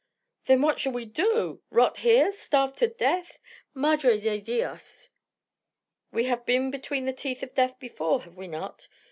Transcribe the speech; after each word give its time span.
"Then 0.45 0.63
what 0.63 0.79
shall 0.79 0.93
we 0.93 1.05
do? 1.05 1.61
Rot 1.69 1.97
here? 1.97 2.31
Starve 2.31 2.75
to 2.77 2.87
death? 2.87 3.37
Madre 3.75 4.19
de 4.19 4.39
dios!" 4.41 5.11
"We 6.11 6.23
have 6.23 6.43
been 6.43 6.71
between 6.71 7.05
the 7.05 7.13
teeth 7.13 7.43
of 7.43 7.53
death 7.53 7.77
before, 7.77 8.23
have 8.23 8.35
we 8.35 8.47
not? 8.47 8.87